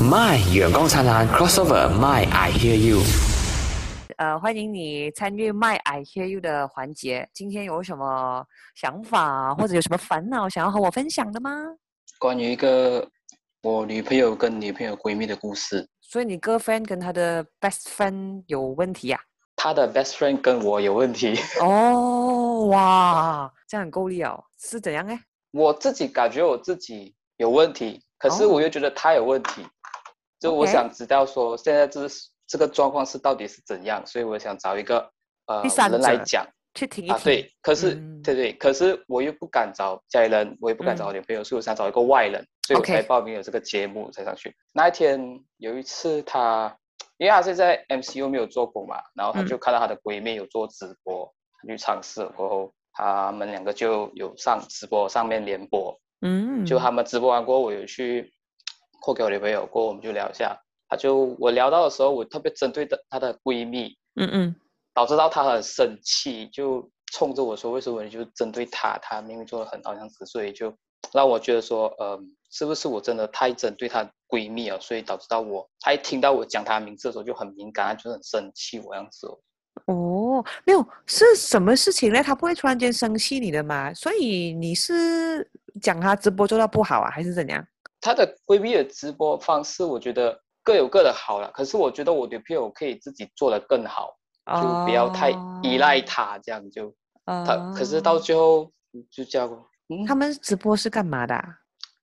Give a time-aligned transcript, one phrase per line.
[0.00, 2.98] My 远光灿烂 crossover My I hear you。
[4.18, 7.28] 呃，欢迎你参与 My I Hear You 的环节。
[7.32, 11.50] 今天有什么想法或者有什么烦恼想要和我分享的吗？
[12.18, 13.06] 关于一个
[13.62, 15.88] 我女朋友跟女朋友闺蜜的故事。
[16.02, 19.18] 所以你 girlfriend 跟她的 best friend 有问题呀、
[19.56, 24.44] 她的 best friend 跟我有问题， 哦，哇，这样很够力哦。
[24.58, 25.18] 是怎样哎？
[25.52, 29.66] 我自己感觉我自己有问题，可是哦我又觉得她有问题，
[30.40, 35.10] 就我想知道说现在这是这个状况是到底是怎样，所以我想找一个
[35.46, 38.22] 呃人来讲去听一听。，啊对，可是、嗯。
[38.22, 44.54] 对对，可是我又不敢找家里人，我也不敢找我女朋友，所以我想找一个外人，所以我才报名有这个节目才上去。
[44.72, 46.76] 那一天有一次她，
[47.18, 49.46] 因为她现在 MCU 没有做过嘛，然后她嗯。
[49.46, 51.32] 就看到她的闺蜜有做直播，
[51.62, 58.32] 她去尝试了过后，他们两个就有上直播上面联播，嗯，就他们直播完过后，我有去
[59.06, 60.60] 扩给我女朋友，过后我们就聊一下。
[60.88, 64.56] 她就我聊到的时候，我特别针对的她的闺蜜，嗯嗯，
[64.92, 68.98] 导致到她很生气，就冲着我说：“为什么你就针对她？
[68.98, 70.74] 她明明做的很好样子。”所以就
[71.12, 74.80] 让我觉得说，呃，是不是我真的太针对她闺蜜了？
[74.80, 79.38] 所以导致到我，她一听到我讲她名字的时候就很敏感，她就很生气我样子哦。
[79.86, 82.20] 哦，没有是什么事情呢？
[82.24, 83.94] 她不会突然间生气你的嘛？
[83.94, 85.48] 所以你是
[85.80, 87.64] 讲她直播做到不好啊，还是怎样？
[88.06, 91.50] 她的闺蜜的直播方式，我觉得各有各的好了。
[91.52, 94.14] 可是我觉得我女朋友可以自己做的更好。
[94.48, 96.86] 就不要太依赖他，这样就
[97.24, 97.44] 哦。
[97.44, 97.72] 他。
[97.76, 98.70] 可是到最后
[99.10, 99.50] 就这样，
[99.88, 101.44] 嗯，他们直播是干嘛的啊、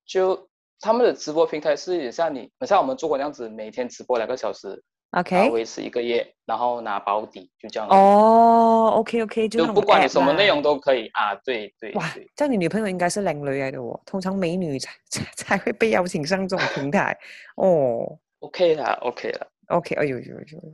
[0.05, 0.49] 就
[0.81, 4.83] 他们的直播平台是也像你，像我们做过那样子，每天直播两个小时，
[5.15, 17.15] OK，维持一个月，然后拿保底，就这样。，哦，OK OK，就就不管你什么内容都可以啊，对对哇对，，这样你女朋友应该是靓女来的哦，通常美女才才才会被邀请上这种平台
[17.57, 18.17] 哦。
[18.39, 19.47] ，OK 啦，OK 啦。
[19.67, 20.73] OK，哎呦呦呦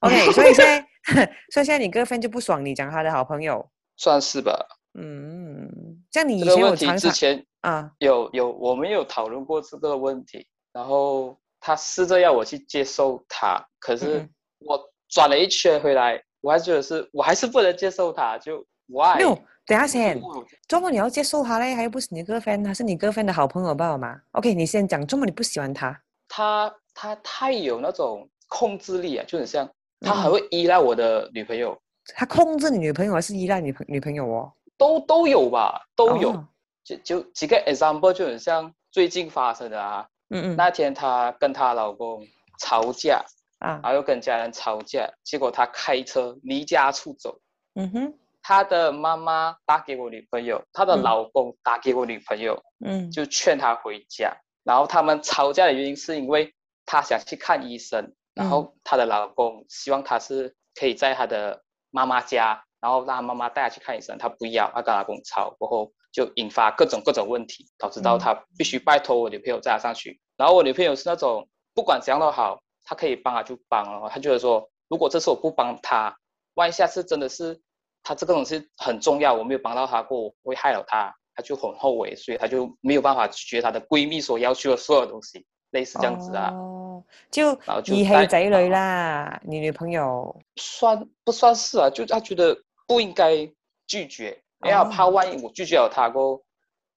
[0.00, 0.64] ，OK， 所以现
[1.04, 4.66] 在，所以现在你 girlfriend 就不爽你讲他的好朋友，算是吧。
[4.96, 5.68] 嗯，
[6.10, 18.58] 这样你以前有常常之前啊，有有我们有讨论过这个问题，然后他试着要我去接受他，可是嗯我转了一圈回来，我还觉得是我还是不能接受他，就
[18.88, 19.16] why？
[19.16, 25.98] 没有，等下先，我周末你要接受他嘞，他又不是你的 girlfriend，他是你 girlfriend 的好朋友罢了嘛？OK，你先讲，周末你不喜欢他，
[26.28, 29.66] 他他太有那种控制力啊，就很像
[30.00, 31.74] 他嗯很会依赖我的女朋友，
[32.14, 34.52] 他控制你女朋友还是依赖女朋女朋友哦？
[34.76, 36.28] 都都有吧，都有。
[36.32, 36.46] 哦
[36.84, 42.26] 就就几个 example 就很像最近发生的啊，嗯嗯，那天她跟她老公
[42.58, 43.24] 吵架，
[43.58, 47.38] 啊，然后又跟家人吵架，结果她开车离家出走。
[47.74, 51.02] 嗯哼，她的妈妈打给我女朋友，她的嗯。
[51.02, 54.36] 老公打给我女朋友，嗯，就劝她回家。
[54.64, 56.54] 然后他们吵架的原因是因为
[56.86, 70.20] 她想去看医生，然嗯后她的老公希望她是可以在她的妈妈家，然后让她妈妈带她去看医生，她不要，她跟她老公吵过后就引发各种各种问题，导致到嗯她必须拜托我女朋友载他上去。
[70.36, 76.16] 然后我女朋友是那种不管怎样都好，她可以帮她就帮了，她觉得说如果这次我不帮她，
[76.54, 77.60] 万一下次真的是
[78.04, 86.52] 她这个东西很重要，我没有帮到她过，我会害了她，她就很后悔，所以她就没有办法拒绝她的闺蜜所要求的所有东西，类似这样子啊。
[86.52, 91.90] 哦，就然后就義氣帶仔女啊啦，你女朋友，算不算是啊？
[91.90, 93.50] 就她觉得不应该
[93.88, 96.44] 拒绝，因为她怕哦万一我拒绝了她过后，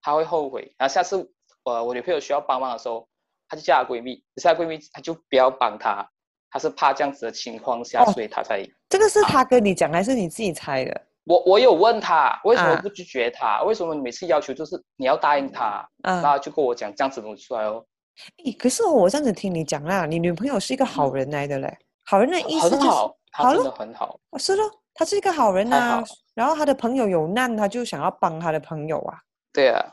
[0.01, 0.73] 她会后悔。
[0.77, 1.17] 然后下次
[1.63, 3.07] 呃我女朋友需要帮忙的时候，
[3.47, 6.07] 她就叫她闺蜜，可是她闺蜜她就不要帮她，
[6.49, 11.01] 她是怕这样子的情况下，哦所以她才这个是她跟你讲还是你自己猜的？
[11.25, 13.61] 我我有问她为什么啊不拒绝她？
[13.63, 15.65] 为什么每次要求就是你要答应她？
[16.03, 17.85] 啊然，后就跟我讲这样子的东西出来哦，
[18.45, 24.17] 诶可是我这样子听你讲啦，你女朋友是一个好人来的嘞，好人的意思就是很好，她真的很好。
[24.29, 24.63] 我是咯，
[24.97, 26.03] 她是一个好人太呐、好
[26.33, 29.17] 然后她的朋友有难，她就想要帮她的朋友啊。
[29.53, 29.85] 对啊，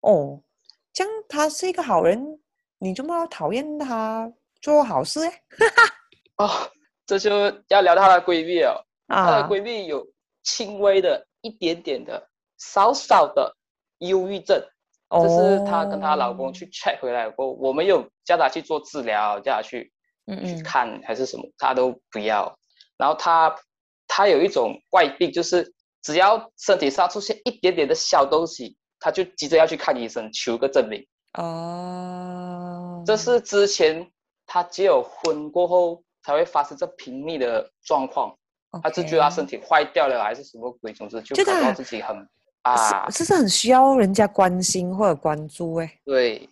[0.00, 0.40] 哦，
[0.92, 2.38] 这样她是一个好人，
[2.78, 4.30] 你这么讨厌她
[4.60, 5.42] 做好事哎？
[6.36, 6.50] 哦，
[7.06, 7.30] 这就
[7.68, 8.84] 要聊到她的闺蜜了。
[9.06, 10.06] 她的啊，闺蜜有
[10.42, 12.28] 轻微的一点点的
[12.58, 13.56] 少少的
[13.98, 14.60] 忧郁症，
[15.10, 19.90] 这是她跟她老公去 check 回来过后，我们有叫她去做治疗，叫她去去
[20.26, 22.54] 嗯嗯看还是什么，她都不要。
[22.96, 23.54] 然后她
[24.08, 25.72] 她有一种怪病，就是
[26.02, 31.06] 只要身体上出现一点点的小东西，他就急着要去看医生求个证明。
[31.34, 34.10] 哦，这是之前
[34.46, 38.34] 他结有婚过后才会发生这频密的状况。
[38.82, 42.14] 他就觉得他身体体坏掉了，还是什么鬼，总之就就他搞到自己很
[42.60, 45.90] 啊，这是很需要人家关心或者关注哎。
[46.04, 46.46] 对，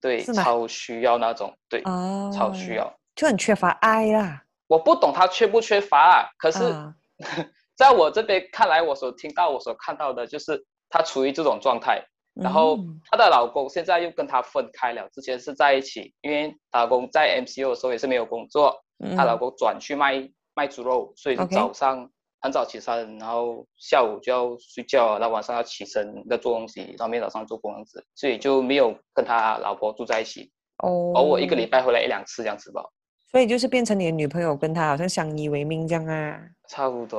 [0.00, 2.92] 对，超需要那种，对，哦，超需，要。
[3.14, 4.42] 就很缺乏爱啦。
[4.66, 6.92] 我不懂他缺不缺乏啊，可是啊
[7.76, 12.04] 在我这边看来，我所听到、我所看到的就是她处于这种状态。
[12.34, 18.74] 然后嗯她的老公现在又跟她分开了，之前是在一起，因为她老公在 MCO 的时候也是没有工作，
[19.16, 22.08] 她老嗯公转去卖卖猪肉，所以早上
[22.40, 32.82] 很早起身，然后下午就要睡觉，然后晚上要起身要做东西，然后明天早上做工这样子，所以就没有跟他老婆住在一起，哦，偶尔一个礼拜回来一两次这样子吧，
[33.30, 36.40] 所以就是变成你的女朋友跟他好像相依为命这样啊。
[36.70, 37.18] 差不多。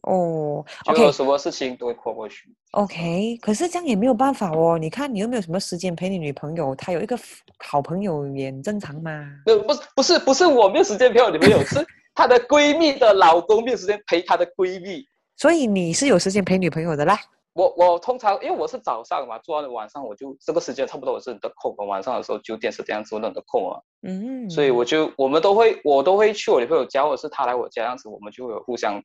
[0.00, 2.48] 哦就，OK 有什么事情都会跨过去。
[2.70, 4.78] OK，可是这样也没有办法哦。
[4.78, 7.18] 你看你又没有什么时间陪你女朋友，她有一个
[7.58, 9.10] 好朋友也正常嘛。
[9.44, 15.06] 那，不是不是不是我没有时间陪我女朋友，是她的闺蜜的老公没有时间陪她的闺蜜。
[15.36, 17.18] 所以你是有时间陪女朋友的啦。
[17.56, 29.02] 我我通常因为我是早上嘛，做完了晚上我就这个时间差不多我是很得空嘛，晚上的时候九点十点这样子我都很得空啊，嗯，所以我就我们都会我都会去我女朋友家，或者是她来我家这样子，我们就有互相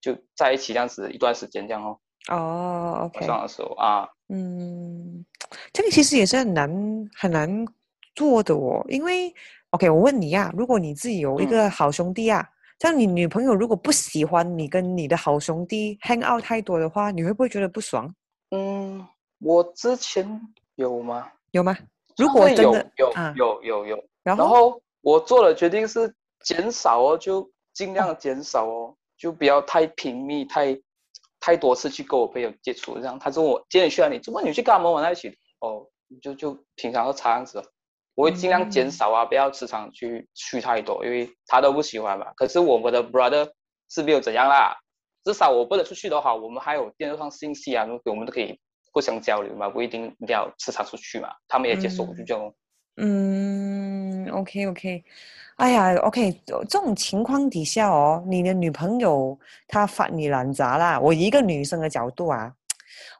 [0.00, 1.98] 就在一起这样子一段时间这样哦，
[2.28, 5.24] 哦晚，OK，上的时候啊，嗯，
[5.72, 6.70] 这个其实也是很难
[7.16, 7.66] 很难
[8.14, 9.34] 做的哦，因为
[9.70, 11.48] OK，我问你呀、如果你自己有一嗯。
[11.48, 12.55] 个好兄弟啊，这
[12.88, 18.14] 样你女朋友如果不喜欢你跟你的好兄弟 hang out 太多的话，你会不会觉得不爽？
[18.50, 19.06] 嗯，
[19.40, 20.40] 我之前
[20.74, 21.30] 有吗？
[21.52, 21.76] 有吗？
[22.16, 26.14] 如果真的有啊，有有有，然然后后我做的决定是
[26.44, 30.78] 减少哦，就尽量减少哦，就不要太频密、太
[31.40, 32.94] 太多次去跟我朋友接触。
[32.94, 35.28] 这样，他说我今天去哪里，怎么你去跟他们玩在一起？
[35.60, 35.86] 哦，
[36.22, 37.64] 就就平常都这样子哦，
[38.16, 42.26] 我会尽量减嗯少啊，不要时常去去太多，因为他都不喜欢嘛。
[42.34, 43.48] 可是我们的 brother
[43.88, 44.74] 是没有怎样啦，
[45.22, 48.58] 至少我不能出去的话，我们还有电视上信息啊，我们都可以
[48.92, 52.52] 互相交流嘛，不一定一定要时常出去嘛，他们也接受，嗯就这样哦。
[52.98, 55.04] 嗯，OK OK，
[55.56, 62.50] 哎呀，OK，这这种情况底下哦，你的女朋友她发你懒杂啦，我一个女生的角度啊，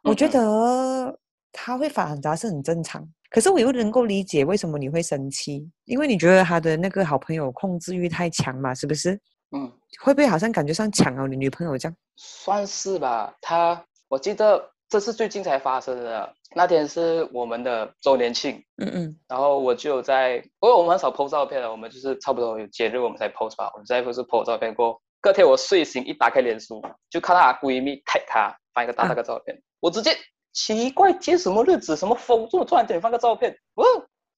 [0.01, 1.15] 我觉得
[1.51, 9.19] 她会发懒杂是很正常，可是我又能够理解为什么你会生气，因为你觉得他的那个好朋友控制欲太强嘛，是不是？
[9.55, 9.71] 嗯，
[10.03, 11.95] 会不会好像感觉上抢了你女朋友这样？
[12.15, 13.33] 算是吧。
[13.41, 25.01] 他我记得这是最近才发生的，那天是我们的周年庆，嗯嗯然后我就有在，因为我们很少 PO 照片的，我们就是差不多有节日我们才 PO 吧，我们在不是 PO 照片过。
[25.19, 30.11] 隔天我睡醒一打开脸书，就看到她闺蜜 tag 她发一个大啊大个照片，我直接
[30.57, 33.55] 奇怪，接什么日子，什么风，怎么突然间放个照片？
[33.75, 33.83] 哦，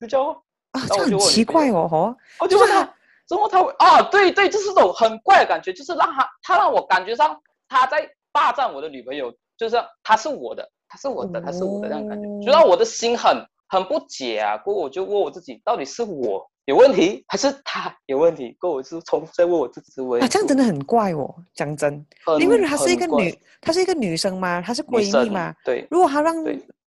[0.01, 2.93] 就这样哦，啊，那我就问这样很奇怪哦，哦，我就问他，
[3.25, 4.01] 怎么他会啊？
[4.01, 7.39] 对对，就是这种很怪的感觉，就是让他他让我感觉上
[7.69, 14.57] 他在霸占我的女朋友，就是让他是我的，他是我的，他是我的那种感觉，就让我的心很很不解啊。
[14.57, 18.55] 过后我就问我自己，到底是我有问题，还是他有问题？
[18.59, 22.05] 跟我是重复在问我自己问啊，这样真的很怪哦，讲真。
[22.23, 25.51] 很因为她是一个女，她是一个女生嘛，她是闺蜜女生嘛。
[25.65, 26.35] 对，如果她让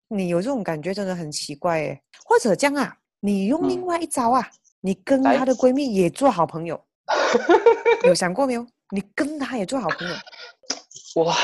[0.06, 2.00] 你有这种感觉，真的很奇怪诶。
[2.24, 4.48] 或者这样啊，你用另嗯外一招啊，
[4.80, 6.80] 你跟她的闺蜜也做好朋友，
[8.06, 8.64] 有想过没有？
[8.90, 10.14] 你跟她也做好朋友，
[11.24, 11.34] 哇，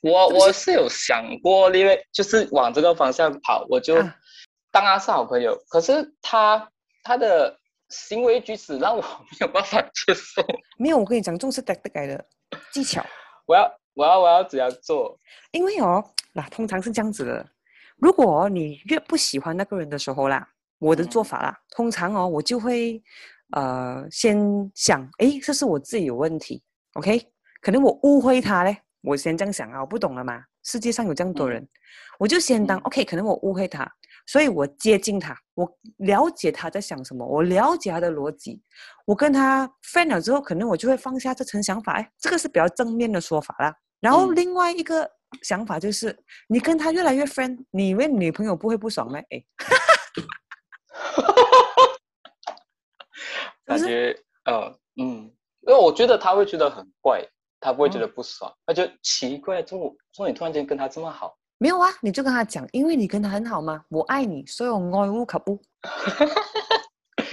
[0.00, 4.16] 我我是有想过，因为就是往这个方向跑，我就啊
[4.70, 5.54] 当他是好朋友。
[5.68, 6.66] 可是他
[7.02, 7.56] 他的
[7.88, 10.42] 行为举止让我没有办法接受。
[10.78, 12.24] 没有，我跟你讲，这种是得得改的
[12.72, 13.04] 技巧。
[13.46, 15.18] 我要我要我要怎样做？
[15.50, 17.46] 因为哦，那通常是这样子的，
[17.96, 20.46] 如果你越不喜欢那个人的时候啦，
[20.78, 23.02] 我的做嗯法啦，通常哦，我就会
[23.52, 24.38] 呃先
[24.74, 26.62] 想，诶，这是我自己有问题
[26.94, 27.26] ，OK？
[27.60, 31.68] 可能我误会他嘞，我先这样想啊，我不懂了嘛，世界上有这样多嗯人，
[32.18, 33.90] 我就先当嗯 OK，可能我误会他，
[34.26, 38.62] 所以我接近他，我了解他在想什么，我了解他的逻辑，
[39.06, 43.74] 我跟他 friend 了之后，可能我就会放下这层想法，哎，这个是比较正面的说法啦。
[44.00, 45.10] 然后嗯另外一个
[45.42, 46.16] 想法就是，
[46.48, 49.18] 你跟他越来越 friend，你以为女朋友不会不爽吗？
[49.30, 49.44] 哎，
[50.92, 51.96] 哈哈哈
[53.66, 55.30] 感觉呃嗯，
[55.66, 57.24] 因为我觉得他会觉得很怪，
[57.60, 65.60] 他不会觉哦得不爽，他就奇怪，这么说你突然间跟他这么好，没有啊，你就跟他讲，因为你跟他很好嘛，我爱你，所以我爱屋可不。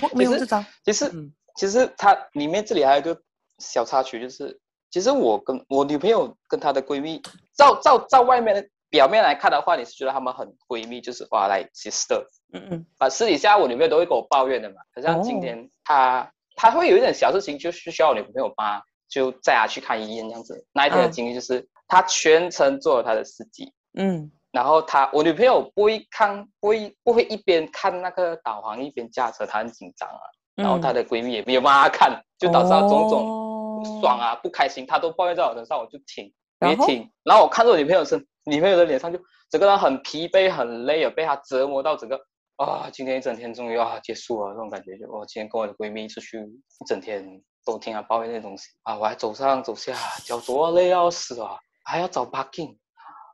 [0.02, 3.20] 我没有这招，其实、嗯其实它里面这里还有一个
[3.58, 4.60] 小插曲，就是
[4.92, 7.20] 其实我跟我女朋友跟她的闺蜜，
[7.56, 14.76] 照照照外面的表面来看的话，你是觉得她们很闺蜜，就是哇来 sister，嗯嗯啊私底下我女朋友都会跟我抱怨的嘛。
[14.94, 20.64] 好像今哦天她她会有一点小事情，就是需要我女朋友帮她，就载她去看医院这样子。
[20.74, 30.22] 那一天的啊经历就是她全程做了她的司机，嗯然后她我女朋友不会看，不会不会一边看那个导航一边驾车，她很紧张啊。
[30.56, 37.12] 然后她的闺蜜也没有帮她看，就导致她种种爽啊、不开心，她都抱怨在我身上，我就听，然后没听。
[37.24, 39.20] 然后我看着我女朋友身，女朋友的脸上就
[39.52, 42.20] 整个人很疲惫、很累啊，被她折磨到整个
[42.56, 47.24] 啊，今天一整天终于啊结束了，这种感觉就我今天跟我的闺蜜出去一整天
[47.64, 49.94] 都听她抱怨那些东西啊，我还走上走下，
[50.26, 51.52] 脚多累要死啊，
[51.86, 52.76] 还要找 parking，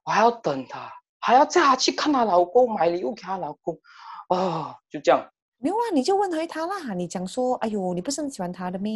[0.06, 3.78] 我还要等他，还要叫他去看她老公买礼物给她老公，
[4.28, 5.26] 啊，就这样。
[5.60, 6.94] 没有啊，你就问回他啦。
[6.94, 8.92] 你讲说，哎呦，你不是很喜欢他的咩？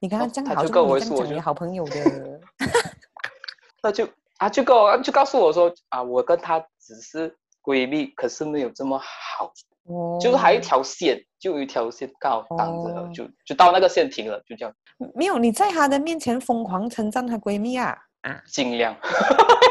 [0.00, 2.40] 你跟他哦这样好， 他就跟我说你好朋友的。
[3.80, 4.08] 那就
[4.38, 7.32] 啊就跟我就告诉我说啊，我跟她只是
[7.62, 9.52] 闺蜜，可是没有这么好，
[9.84, 14.74] 哦，就是还有一条线，就有一条线刚好挡着了，哦就就到那个线停了，就这样，
[15.14, 18.42] 没有你在她的面前疯狂称赞她闺蜜啊啊！
[18.46, 18.96] 尽量。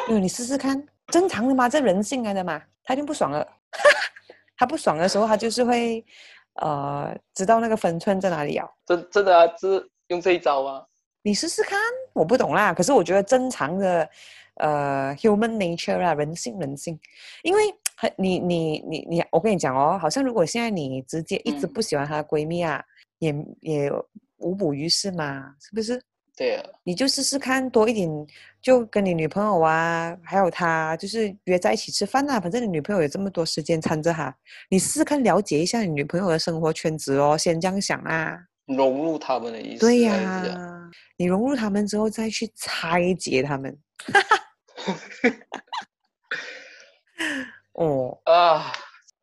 [0.07, 3.47] 没有，你试试看，正常的嘛，这人性来的嘛，他一定不爽了。
[4.57, 6.03] 他不爽的时候，他就是会
[6.61, 8.67] 呃知道那个分寸在哪里啊。
[8.85, 10.85] 真真的啊，是用这一招吗？
[11.21, 11.77] 你试试看，
[12.13, 12.73] 我不懂啦。
[12.73, 14.09] 可是我觉得正常的，
[14.55, 16.97] 呃，human nature 啊，人性人性，
[17.43, 17.61] 因为
[17.97, 22.81] 很 你你你你，我跟你讲哦，好像如果现在你直接一直嗯不喜欢她的闺蜜啊，
[23.19, 23.91] 也也
[24.37, 26.01] 无补于事嘛，是不是？
[26.37, 28.27] 对啊，你就试试看多一点，
[28.61, 32.39] 就跟你女朋友啊，还有她，就是约在一起吃饭啊。
[32.39, 34.31] 反正你女朋友有这么多时间掺着哈，
[34.69, 38.37] 你试试看了解一下你女朋友的生活圈子哦，先这样想啊。
[38.67, 39.79] 融入他们的意思。
[39.79, 43.75] 对呀、还是这样你融入他们之后再去拆解他们。
[47.73, 48.71] 哦啊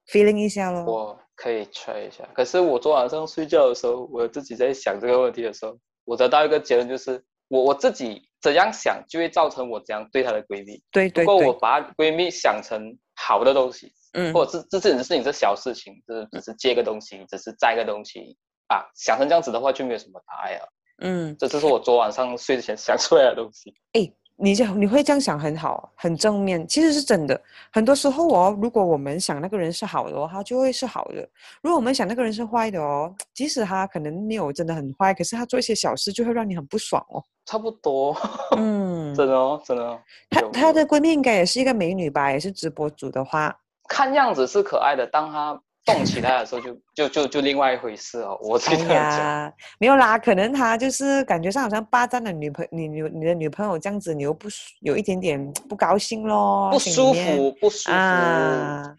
[0.09, 0.85] ，，feeling 一下咯。
[0.85, 2.27] 我可以 try 一下。
[2.35, 10.83] 可是我昨晚上睡觉的时候，我自己在想这个问题的时候，我得到一个结论，就是我我自己怎样想，就会造成我怎样对她的闺蜜。
[10.91, 18.37] 对对不过我，把闺蜜想成好的东西，嗯，或者是这这只是你这小事情，就是只是借个东西，只是摘个东西
[18.69, 20.69] 啊，想成这样子的话，就没有什么大碍了。
[20.99, 23.75] 嗯，这就是我昨晚上睡之前想出来的东西。
[23.93, 27.41] 哎，你就你会这样想很好，很正面，其实是真的。
[27.73, 31.23] 很多时候哦，如果我们想那个人是好的哦，他就会是好的；
[31.63, 37.23] 如果我们想那个人是坏的哦，即使他可能没有真的很坏，可是他做一些小事就会让你很不爽哦。
[37.47, 38.17] 差不多，
[38.57, 40.01] 嗯， 真的哦，真的哦。
[40.31, 43.57] 她她的闺蜜应该也是一个美女吧，也是直播主的话，
[43.89, 48.39] 看样子是可爱的，当她动起来的时候就，就就就另外一回事哦。
[48.43, 57.97] 我哎这样讲，呀，没有啦，可能他就是感觉上好像霸占了女朋你女你的女朋友这样子，你又不舒有一点点不高兴咯，不舒服，不舒服。
[57.97, 58.97] 啊。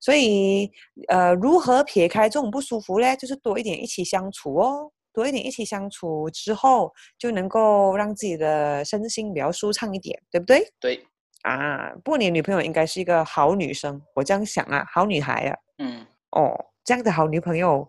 [0.00, 0.70] 所以
[1.08, 3.16] 呃，如何撇开这种不舒服嘞？
[3.16, 10.64] 就是多一点一起相处哦，多一点一起相处之后，就能够让自己的身心比较舒畅一点，对不对？
[10.78, 11.04] 对，
[11.42, 16.54] 啊，不过你女朋友应该是一个好女生，我这样想啊，好女孩啊，嗯，哦，
[16.84, 17.88] 这样的好女朋友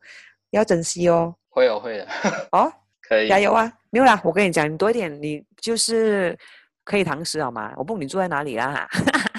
[0.51, 2.07] 要珍惜哦，会有会的，
[2.51, 2.71] 哦，
[3.07, 3.27] 可以。
[3.27, 3.71] 加油啊！
[3.91, 6.37] 没有啦，我跟你讲，你多一点，你就是
[6.83, 7.73] 可以堂食好吗？
[7.75, 8.87] 我不懂你住在哪里啦哈，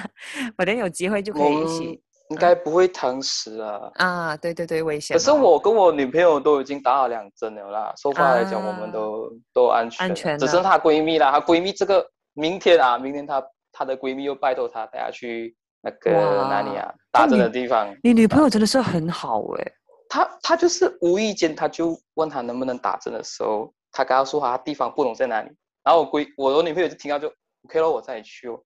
[0.59, 3.90] 我等有机会就可以一起应该不会堂食啊。
[3.95, 5.19] 啊，对对对，危险哦。
[5.19, 11.30] 可是我跟我女朋友都已经打了两针了啦，说话来讲，我们都、都安全安全只剩她闺蜜啦。
[11.33, 12.04] 她闺蜜这个
[12.35, 13.42] 明天啊，明天她
[13.73, 16.11] 她的闺蜜又拜托她带她去那个
[16.49, 17.95] 哪里啊打针的地方。
[18.03, 19.73] 你女朋友真的是很好哎，
[20.09, 25.51] 她她就是无意间，她就问她能不能打针的时候，她跟她说她地方不懂在哪里，
[25.83, 27.33] 然后我闺我的女朋友就听到就
[27.65, 28.61] OK 了，我带你去哦。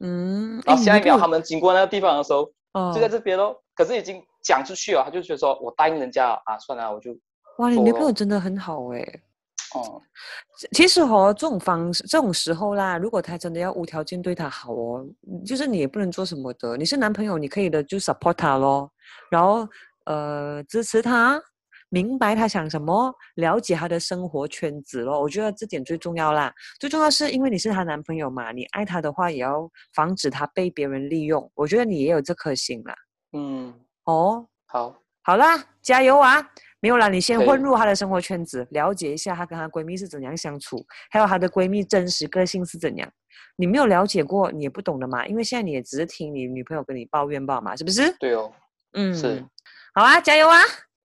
[0.00, 3.62] 嗯，然后下一秒他他们经过那个地方的时候，哦就在这边咯。
[3.74, 7.10] 可是已经讲出去了，他就觉得说我答应人家了啊，算了，我就
[7.58, 9.04] 哇，你女朋友真的很好哎。
[9.74, 10.00] 哦。
[10.72, 16.76] 其实哦，这种方式，这种时候啦，如果他真的要无条件对他好哦，嗯就是你也不能做什么的。
[16.76, 18.90] 你是男朋友，你可以的就 support 他咯，
[19.30, 19.66] 然后
[20.04, 21.40] 呃支持他，
[21.88, 25.20] 明白他想什么，了解他的生活圈子咯。
[25.20, 26.52] 我觉得这点最重要啦。
[26.78, 31.50] 最重要是因为你是她男朋友嘛，你爱他的话，也要防止他被别人利用。
[31.54, 32.94] 我觉得你也有这颗心啦。
[33.32, 33.74] 嗯，
[34.04, 36.50] 哦，好，好啦，加油啊！
[36.80, 43.10] 没有啦，你先混入她的生活圈子，了解一下她跟她闺蜜是怎样相处，还有她的闺蜜真实个性是怎样。
[43.56, 45.26] 你没有了解过，你也不懂的嘛。
[45.26, 48.10] 因为现在你也只是听你女朋友跟你抱怨吧嘛，是不是？
[48.18, 48.50] 对哦，
[48.94, 49.44] 嗯，是。
[49.94, 50.58] 好啊，加油啊！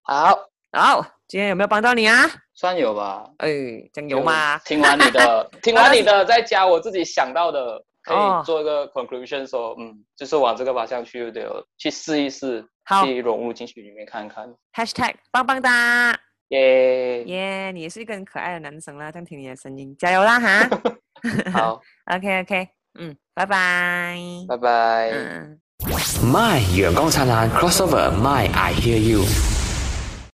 [0.03, 0.39] 好，
[0.71, 2.23] 好，今天有没有帮到你啊？
[2.53, 3.29] 算有吧。
[3.39, 3.49] 哎，
[3.91, 4.57] 加油嘛！
[4.59, 14.47] 听完你的， 听完你的，再加我自己想到的，可哦以做一个 conclusion，说，嗯，就是往这个方向去的，去试一试，好去融入进去里面看看。
[14.73, 16.17] #hashtag 棒棒哒！
[16.49, 20.69] 耶，耶，你也是一个很可爱的男生啦，这样听你的声音，加油啦哈
[21.51, 21.81] 好
[22.13, 22.67] ，！OK OK，
[22.99, 24.17] 嗯，拜拜。
[24.47, 25.09] 拜拜。
[25.09, 25.59] 嗯。
[26.23, 29.54] My 阳光灿烂 crossover My I hear you。